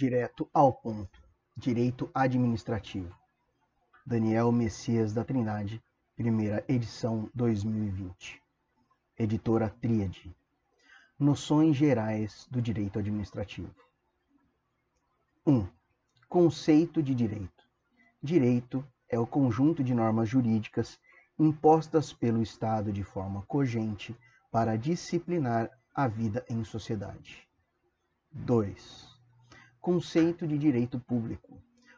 [0.00, 1.22] direto ao ponto.
[1.54, 3.14] Direito administrativo.
[4.06, 5.84] Daniel Messias da Trindade,
[6.16, 8.42] primeira edição 2020.
[9.18, 10.34] Editora Tríade.
[11.18, 13.74] Noções gerais do direito administrativo.
[15.46, 15.68] 1.
[16.30, 17.68] Conceito de direito.
[18.22, 20.98] Direito é o conjunto de normas jurídicas
[21.38, 24.16] impostas pelo Estado de forma cogente
[24.50, 27.46] para disciplinar a vida em sociedade.
[28.32, 29.09] 2.
[29.80, 31.56] Conceito de direito público.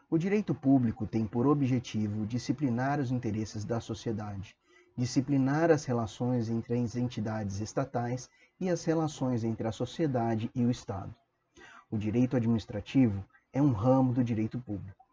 [0.09, 4.55] O direito público tem por objetivo disciplinar os interesses da sociedade,
[4.97, 10.71] disciplinar as relações entre as entidades estatais e as relações entre a sociedade e o
[10.71, 11.13] Estado.
[11.91, 15.05] O direito administrativo é um ramo do direito público.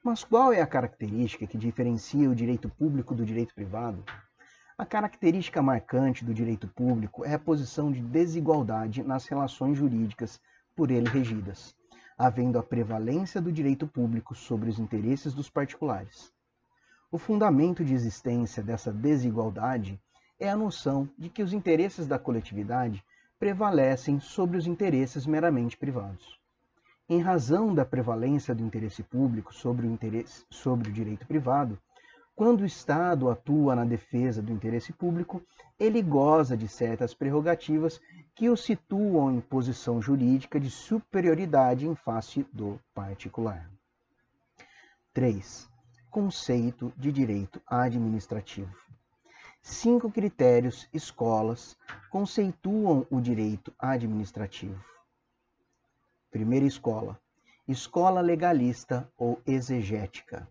[0.00, 4.04] Mas qual é a característica que diferencia o direito público do direito privado?
[4.78, 10.40] A característica marcante do direito público é a posição de desigualdade nas relações jurídicas
[10.78, 11.74] por ele regidas,
[12.16, 16.32] havendo a prevalência do direito público sobre os interesses dos particulares.
[17.10, 20.00] O fundamento de existência dessa desigualdade
[20.38, 23.04] é a noção de que os interesses da coletividade
[23.40, 26.38] prevalecem sobre os interesses meramente privados.
[27.08, 29.98] Em razão da prevalência do interesse público sobre o,
[30.48, 31.76] sobre o direito privado,
[32.38, 35.42] quando o Estado atua na defesa do interesse público,
[35.76, 38.00] ele goza de certas prerrogativas
[38.32, 43.68] que o situam em posição jurídica de superioridade em face do particular.
[45.12, 45.68] 3.
[46.12, 48.72] Conceito de direito administrativo.
[49.60, 51.76] Cinco critérios escolas
[52.08, 54.80] conceituam o direito administrativo.
[56.30, 57.20] Primeira escola:
[57.66, 60.48] escola legalista ou exegética.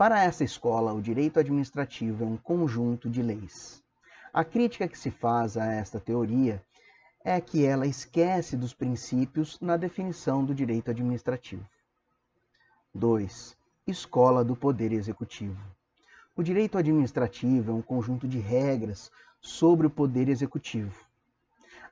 [0.00, 3.84] Para essa escola, o direito administrativo é um conjunto de leis.
[4.32, 6.64] A crítica que se faz a esta teoria
[7.22, 11.68] é que ela esquece dos princípios na definição do direito administrativo.
[12.94, 13.54] 2.
[13.86, 15.60] Escola do Poder Executivo.
[16.34, 20.98] O direito administrativo é um conjunto de regras sobre o Poder Executivo.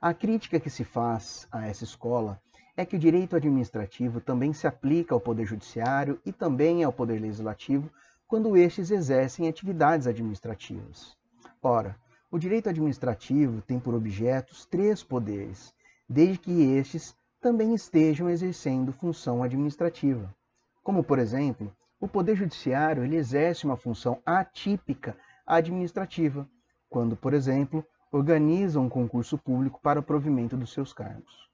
[0.01, 2.41] A crítica que se faz a essa escola
[2.79, 7.19] é que o direito administrativo também se aplica ao Poder Judiciário e também ao Poder
[7.19, 7.91] Legislativo
[8.25, 11.13] quando estes exercem atividades administrativas.
[11.61, 11.97] Ora,
[12.31, 15.73] o direito administrativo tem por objetos três poderes,
[16.07, 20.33] desde que estes também estejam exercendo função administrativa.
[20.81, 26.47] Como, por exemplo, o Poder Judiciário ele exerce uma função atípica administrativa,
[26.89, 31.48] quando, por exemplo, organiza um concurso público para o provimento dos seus cargos.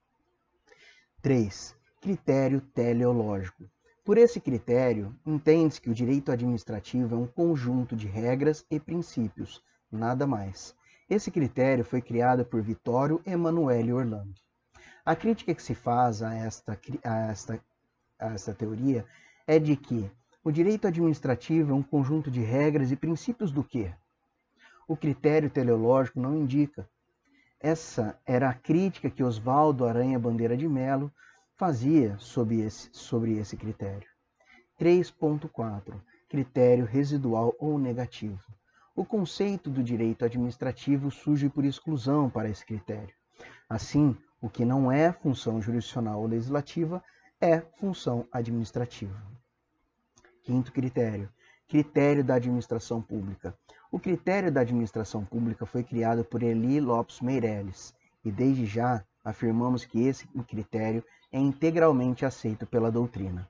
[1.25, 1.75] 3.
[2.01, 3.63] Critério teleológico.
[4.03, 9.59] Por esse critério, entende-se que o direito administrativo é um conjunto de regras e princípios,
[9.91, 10.75] nada mais.
[11.09, 14.35] Esse critério foi criado por Vittorio Emanuele Orlando.
[15.03, 17.59] A crítica que se faz a esta, a esta,
[18.19, 19.03] a esta teoria
[19.47, 20.07] é de que
[20.43, 23.91] o direito administrativo é um conjunto de regras e princípios do quê?
[24.87, 26.87] O critério teleológico não indica,
[27.59, 31.11] essa era a crítica que Oswaldo Aranha Bandeira de Melo
[31.55, 34.07] fazia sobre esse, sobre esse critério.
[34.79, 35.93] 3.4
[36.27, 38.43] Critério residual ou negativo.
[38.95, 43.13] O conceito do direito administrativo surge por exclusão para esse critério.
[43.69, 47.03] Assim, o que não é função jurisdicional ou legislativa
[47.41, 49.21] é função administrativa.
[50.43, 51.29] Quinto critério:
[51.67, 53.57] critério da administração pública.
[53.95, 57.95] O critério da administração pública foi criado por Eli Lopes Meirelles
[58.25, 61.01] e desde já afirmamos que esse critério
[61.31, 63.47] é integralmente aceito pela doutrina.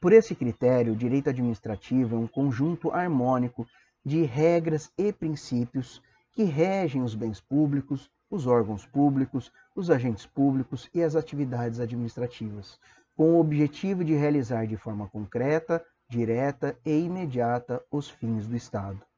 [0.00, 3.66] Por esse critério, o direito administrativo é um conjunto harmônico
[4.04, 10.88] de regras e princípios que regem os bens públicos, os órgãos públicos, os agentes públicos
[10.94, 12.78] e as atividades administrativas,
[13.16, 19.09] com o objetivo de realizar de forma concreta, direta e imediata os fins do Estado.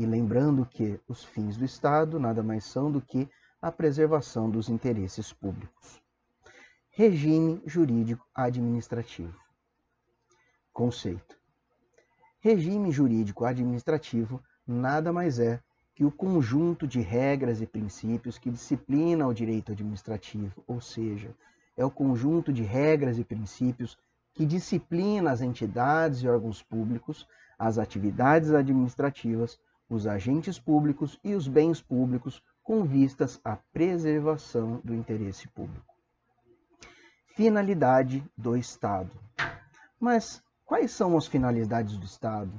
[0.00, 3.28] E lembrando que os fins do Estado nada mais são do que
[3.60, 6.00] a preservação dos interesses públicos.
[6.88, 9.38] Regime jurídico administrativo.
[10.72, 11.36] Conceito:
[12.38, 15.60] Regime jurídico administrativo nada mais é
[15.94, 21.36] que o conjunto de regras e princípios que disciplina o direito administrativo, ou seja,
[21.76, 23.98] é o conjunto de regras e princípios
[24.32, 27.28] que disciplina as entidades e órgãos públicos,
[27.58, 29.60] as atividades administrativas,
[29.90, 35.92] os agentes públicos e os bens públicos com vistas à preservação do interesse público.
[37.34, 39.10] Finalidade do Estado.
[39.98, 42.52] Mas quais são as finalidades do Estado?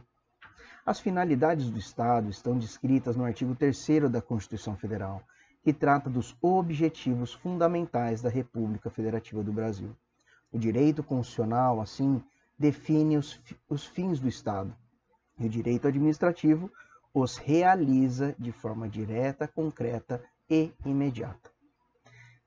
[0.85, 5.23] As finalidades do Estado estão descritas no artigo 3 da Constituição Federal,
[5.63, 9.95] que trata dos objetivos fundamentais da República Federativa do Brasil.
[10.51, 12.21] O direito constitucional, assim,
[12.59, 13.39] define os,
[13.69, 14.75] os fins do Estado,
[15.39, 16.69] e o direito administrativo
[17.13, 21.49] os realiza de forma direta, concreta e imediata.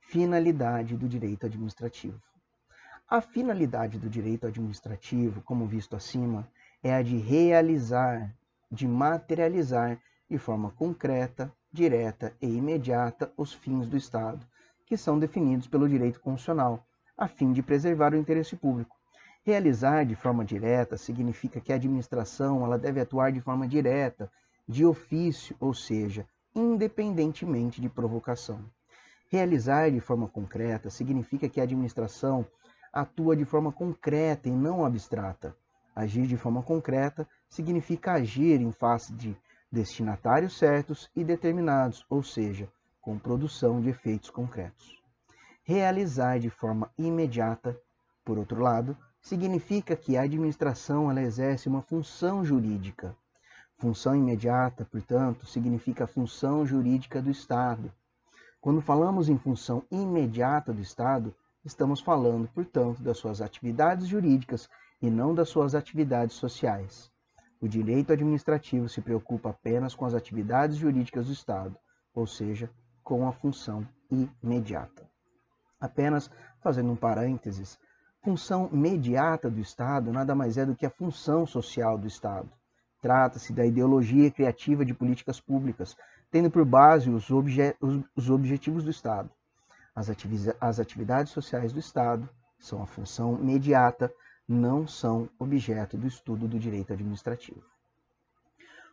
[0.00, 2.20] Finalidade do direito administrativo.
[3.08, 6.48] A finalidade do direito administrativo, como visto acima,
[6.82, 8.34] é a de realizar,
[8.70, 14.46] de materializar de forma concreta, direta e imediata os fins do Estado,
[14.86, 16.86] que são definidos pelo direito constitucional,
[17.16, 18.96] a fim de preservar o interesse público.
[19.44, 24.30] Realizar de forma direta significa que a administração ela deve atuar de forma direta,
[24.66, 28.64] de ofício, ou seja, independentemente de provocação.
[29.30, 32.46] Realizar de forma concreta significa que a administração
[32.92, 35.56] atua de forma concreta e não abstrata.
[35.94, 39.36] Agir de forma concreta significa agir em face de
[39.70, 42.68] destinatários certos e determinados, ou seja,
[43.00, 45.02] com produção de efeitos concretos.
[45.64, 47.76] Realizar de forma imediata,
[48.24, 53.16] por outro lado, significa que a administração exerce uma função jurídica.
[53.84, 57.92] Função imediata, portanto, significa função jurídica do Estado.
[58.58, 64.70] Quando falamos em função imediata do Estado, estamos falando, portanto, das suas atividades jurídicas
[65.02, 67.10] e não das suas atividades sociais.
[67.60, 71.76] O direito administrativo se preocupa apenas com as atividades jurídicas do Estado,
[72.14, 72.70] ou seja,
[73.02, 75.06] com a função imediata.
[75.78, 76.30] Apenas
[76.62, 77.78] fazendo um parênteses,
[78.22, 82.50] função imediata do Estado nada mais é do que a função social do Estado.
[83.04, 85.94] Trata-se da ideologia criativa de políticas públicas,
[86.30, 89.28] tendo por base os, obje os, os objetivos do Estado.
[89.94, 90.08] As,
[90.58, 92.26] as atividades sociais do Estado
[92.58, 94.10] são a função imediata
[94.48, 97.62] não são objeto do estudo do direito administrativo.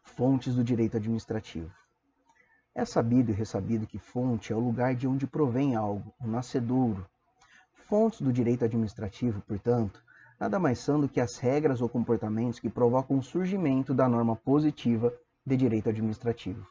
[0.03, 1.71] Fontes do direito administrativo.
[2.75, 7.07] É sabido e ressabido que fonte é o lugar de onde provém algo, o nascedouro.
[7.87, 10.03] Fontes do direito administrativo, portanto,
[10.41, 14.35] nada mais são do que as regras ou comportamentos que provocam o surgimento da norma
[14.35, 15.13] positiva
[15.45, 16.65] de direito administrativo.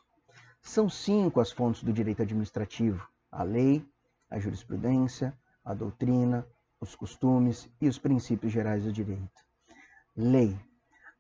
[0.61, 3.87] São cinco as fontes do direito administrativo: a lei,
[4.29, 5.33] a jurisprudência,
[5.65, 6.45] a doutrina,
[6.81, 9.45] os costumes e os princípios gerais do direito.
[10.17, 10.59] Lei.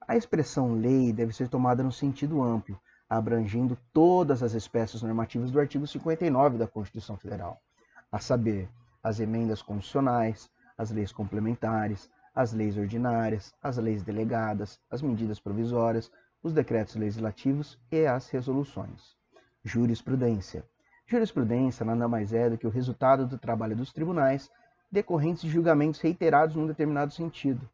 [0.08, 5.60] A expressão lei deve ser tomada no sentido amplo, abrangendo todas as espécies normativas do
[5.60, 7.62] artigo 59 da Constituição Federal,
[8.10, 8.68] a saber,
[9.04, 16.10] as emendas constitucionais, as leis complementares, as leis ordinárias, as leis delegadas, as medidas provisórias,
[16.42, 19.16] os decretos legislativos e as resoluções.
[19.64, 20.64] Jurisprudência.
[21.06, 24.50] Jurisprudência nada mais é do que o resultado do trabalho dos tribunais
[24.90, 27.68] decorrentes de julgamentos reiterados num determinado sentido.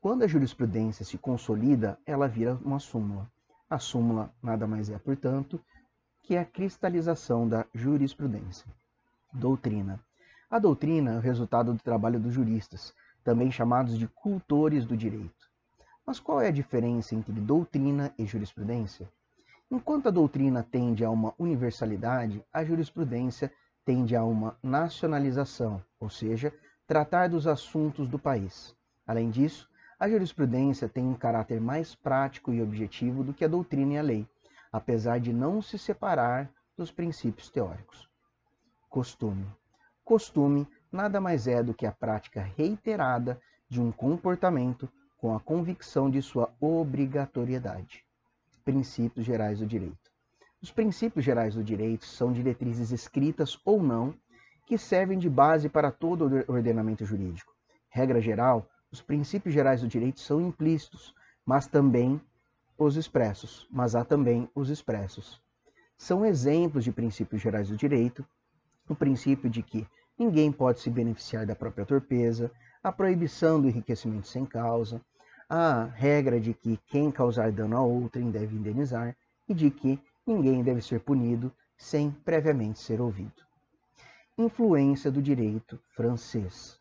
[0.00, 3.30] Quando a jurisprudência se consolida, ela vira uma súmula.
[3.68, 5.60] A súmula nada mais é, portanto,
[6.22, 8.66] que a cristalização da jurisprudência.
[9.32, 10.00] Doutrina.
[10.48, 12.94] A doutrina é o resultado do trabalho dos juristas,
[13.26, 15.50] também chamados de cultores do direito.
[16.06, 19.10] Mas qual é a diferença entre doutrina e jurisprudência?
[19.68, 23.52] Enquanto a doutrina tende a uma universalidade, a jurisprudência
[23.84, 26.54] tende a uma nacionalização, ou seja,
[26.86, 28.76] tratar dos assuntos do país.
[29.04, 29.68] Além disso,
[29.98, 34.02] a jurisprudência tem um caráter mais prático e objetivo do que a doutrina e a
[34.02, 34.28] lei,
[34.70, 38.08] apesar de não se separar dos princípios teóricos.
[38.88, 39.44] Costume.
[40.04, 40.64] Costume
[40.96, 46.20] nada mais é do que a prática reiterada de um comportamento com a convicção de
[46.22, 48.04] sua obrigatoriedade.
[48.64, 50.10] Princípios gerais do direito.
[50.60, 54.14] Os princípios gerais do direito são diretrizes escritas ou não
[54.66, 57.54] que servem de base para todo o ordenamento jurídico.
[57.88, 62.20] Regra geral, os princípios gerais do direito são implícitos, mas também
[62.76, 65.40] os expressos, mas há também os expressos.
[65.96, 68.26] São exemplos de princípios gerais do direito
[68.88, 69.86] o princípio de que
[70.18, 72.50] ninguém pode se beneficiar da própria torpeza,
[72.82, 75.00] a proibição do enriquecimento sem causa,
[75.48, 79.16] a regra de que quem causar dano a outrem deve indenizar
[79.48, 83.44] e de que ninguém deve ser punido sem previamente ser ouvido.
[84.36, 86.78] Influência do direito francês.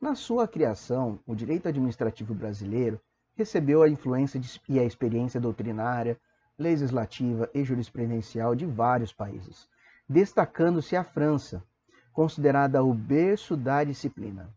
[0.00, 3.00] Na sua criação, o direito administrativo brasileiro
[3.34, 6.18] recebeu a influência e a experiência doutrinária,
[6.58, 9.68] legislativa e jurisprudencial de vários países,
[10.08, 11.62] destacando-se a França,
[12.18, 14.52] considerada o berço da disciplina.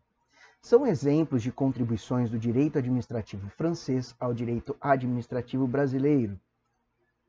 [0.60, 6.36] São exemplos de contribuições do direito administrativo francês ao direito administrativo brasileiro.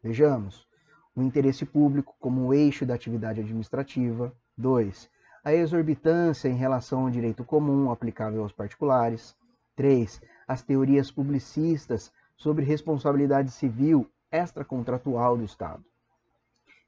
[0.02, 0.68] Vejamos:
[1.16, 4.34] o interesse público como eixo da atividade administrativa.
[4.58, 5.08] 2.
[5.44, 9.36] A exorbitância em relação ao direito comum aplicável aos particulares.
[9.76, 10.20] 3.
[10.48, 15.86] As teorias publicistas sobre responsabilidade civil extracontratual do Estado.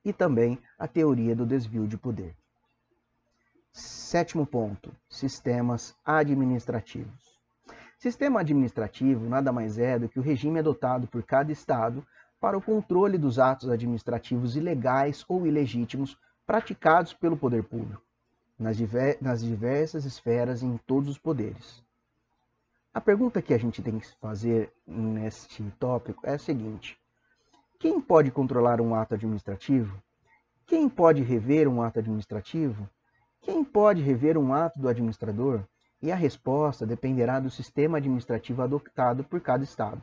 [0.03, 2.35] E também a teoria do desvio de poder.
[3.77, 7.37] Sétimo ponto: sistemas administrativos.
[7.99, 12.01] Sistema administrativo nada mais é do que o regime adotado por cada Estado
[12.39, 16.17] para o controle dos atos administrativos ilegais ou ilegítimos
[16.47, 18.01] praticados pelo poder público,
[18.57, 21.83] nas, diversas esferas e em todos os poderes.
[22.93, 26.97] A pergunta que a gente tem que fazer neste tópico é a seguinte:
[27.77, 30.01] quem pode controlar um ato administrativo?
[30.65, 32.89] Quem pode rever um ato administrativo?
[33.45, 35.63] Quem pode rever um ato do administrador?
[36.01, 40.01] E a resposta dependerá do sistema administrativo adotado por cada Estado.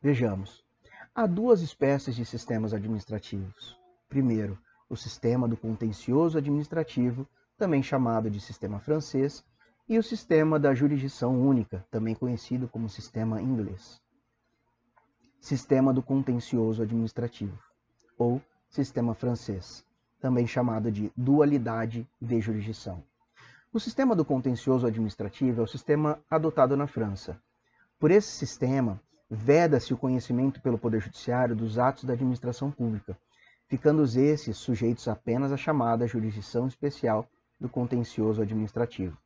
[0.00, 0.64] Vejamos.
[1.14, 3.78] Há duas espécies de sistemas administrativos.
[4.08, 4.58] Primeiro,
[4.88, 9.44] o sistema do contencioso administrativo, também chamado de sistema francês,
[9.86, 14.00] e o sistema da jurisdição única, também conhecido como sistema inglês.
[15.38, 17.58] Sistema do contencioso administrativo,
[18.16, 19.84] ou sistema francês,
[20.22, 23.02] também chamado de dualidade de jurisdição.
[23.72, 27.36] O sistema do contencioso administrativo é o sistema adotado na França.
[27.98, 33.18] Por esse sistema, veda-se o conhecimento pelo Poder Judiciário dos atos da administração pública,
[33.66, 37.26] ficando esses sujeitos apenas à chamada jurisdição especial
[37.60, 39.18] do contencioso administrativo,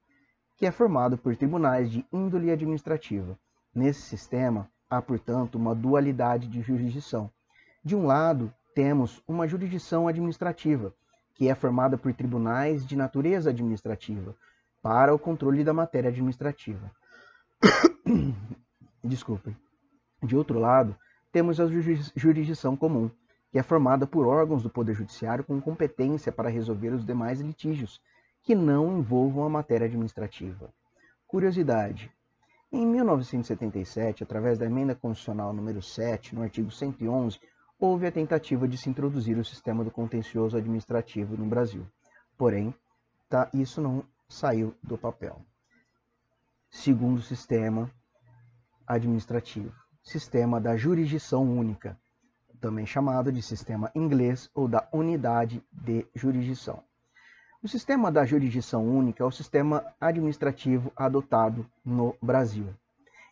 [0.57, 3.39] que é formado por tribunais de índole administrativa.
[3.75, 7.31] Nesse sistema, há, portanto, uma dualidade de jurisdição.
[7.85, 10.93] De um lado, temos uma jurisdição administrativa,
[11.35, 14.37] que é formada por tribunais de natureza administrativa,
[14.83, 16.91] para o controle da matéria administrativa.
[19.03, 19.57] Desculpem.
[20.23, 20.95] De outro lado,
[21.33, 21.67] temos a
[22.15, 23.11] jurisdição comum,
[23.51, 27.99] que é formada por órgãos do Poder Judiciário com competência para resolver os demais litígios
[28.43, 30.69] que não envolvam a matéria administrativa.
[31.27, 32.13] Curiosidade:
[32.71, 37.41] em 1977, através da emenda constitucional número 7, no artigo 111,
[37.79, 41.87] houve a tentativa de se introduzir o sistema do contencioso administrativo no Brasil.
[42.37, 42.75] Porém,
[43.29, 45.41] tá, isso não saiu do papel.
[46.71, 47.91] Segundo sistema
[48.87, 49.75] administrativo
[50.07, 51.99] sistema da jurisdição única,
[52.61, 56.81] também chamado de sistema inglês ou da unidade de jurisdição.
[57.61, 62.69] O sistema da jurisdição única é o sistema administrativo adotado no Brasil.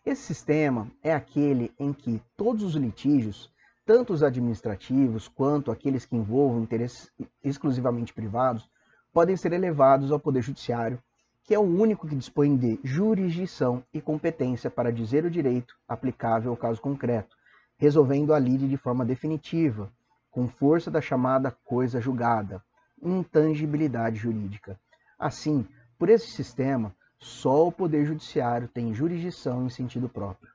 [0.04, 3.52] Esse sistema é aquele em que todos os litígios,
[3.84, 7.10] tanto os administrativos quanto aqueles que envolvam interesses
[7.42, 8.68] exclusivamente privados,
[9.12, 10.98] podem ser elevados ao Poder Judiciário
[11.44, 16.50] que é o único que dispõe de jurisdição e competência para dizer o direito aplicável
[16.50, 17.36] ao caso concreto,
[17.76, 19.92] resolvendo a lide de forma definitiva,
[20.30, 22.64] com força da chamada coisa julgada,
[23.02, 24.80] intangibilidade jurídica.
[25.18, 30.50] Assim, por esse sistema, só o Poder Judiciário tem jurisdição em sentido próprio.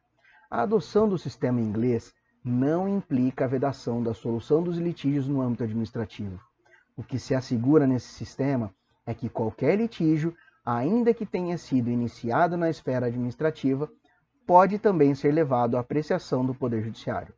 [0.50, 2.12] A adoção do sistema inglês
[2.44, 6.40] não implica a vedação da solução dos litígios no âmbito administrativo.
[6.96, 8.74] O que se assegura nesse sistema
[9.06, 13.90] é que qualquer litígio ainda que tenha sido iniciado na esfera administrativa,
[14.46, 17.34] pode também ser levado à apreciação do Poder Judiciário.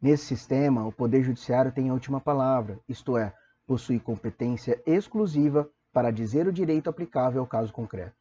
[0.00, 3.32] Nesse sistema, o Poder Judiciário tem a última palavra, isto é,
[3.66, 8.14] possui competência exclusiva para dizer o direito aplicável ao caso concreto.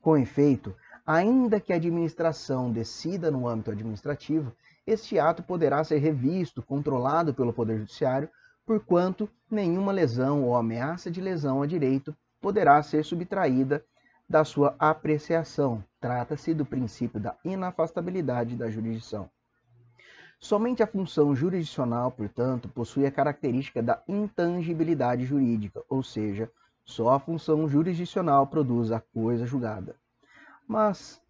[0.00, 0.74] Com efeito,
[1.06, 4.52] ainda que a administração decida no âmbito administrativo,
[4.86, 8.28] este ato poderá ser revisto, controlado pelo Poder Judiciário,
[8.66, 13.84] porquanto nenhuma lesão ou ameaça de lesão a direito poderá ser subtraída
[14.28, 15.84] da sua apreciação.
[16.00, 19.30] Trata-se do princípio da inafastabilidade da jurisdição.
[20.40, 26.50] Somente a função jurisdicional, portanto, possui a característica da intangibilidade jurídica, ou seja,
[26.84, 29.94] só a função jurisdicional produz a coisa julgada.
[30.66, 31.21] Mas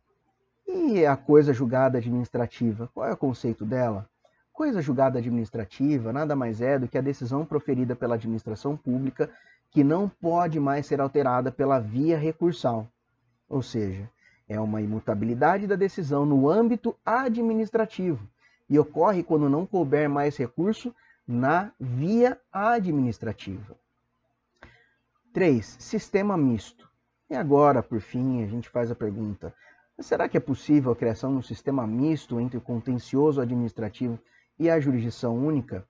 [0.75, 2.89] e a coisa julgada administrativa?
[2.95, 4.09] Qual é o conceito dela?
[4.53, 9.31] Coisa julgada administrativa nada mais é do que a decisão proferida pela administração pública
[9.71, 12.87] que não pode mais ser alterada pela via recursal,
[13.49, 14.09] ou seja,
[14.49, 18.29] é uma imutabilidade da decisão no âmbito administrativo
[18.69, 20.95] e ocorre quando não couber mais recurso
[21.27, 23.77] na via administrativa.
[25.33, 25.65] 3.
[25.79, 26.89] Sistema misto.
[27.31, 29.55] E agora, por fim, a gente faz a pergunta:
[30.03, 34.19] será que é possível a criação de um sistema misto entre o contencioso administrativo
[34.59, 35.87] e a jurisdição única?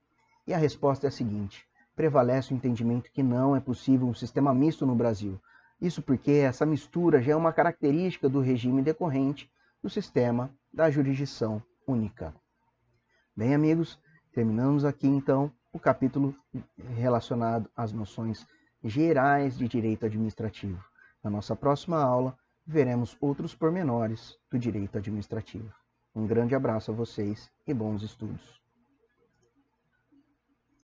[0.47, 4.55] E a resposta é a seguinte: prevalece o entendimento que não é possível um sistema
[4.55, 5.41] misto no Brasil.
[5.81, 9.51] Isso porque essa mistura já é uma característica do regime decorrente
[9.83, 12.35] do sistema da jurisdição única.
[13.37, 13.99] Bem, amigos,
[14.33, 16.35] terminamos aqui então o capítulo
[16.95, 18.47] relacionado às noções
[18.85, 20.83] gerais de direito administrativo.
[21.23, 25.73] Na nossa próxima aula, veremos outros pormenores do direito administrativo.
[26.15, 28.62] Um grande abraço a vocês e bons estudos.